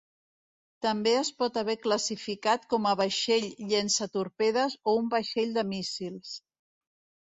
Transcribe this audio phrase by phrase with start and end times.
[0.85, 6.39] També es pot haver classificat com a vaixell llançatorpedes o un vaixell de míssils.